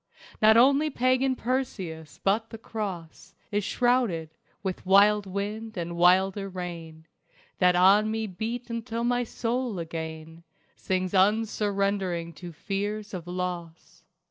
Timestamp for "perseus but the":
1.35-2.57